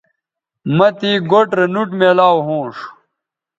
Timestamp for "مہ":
0.75-0.87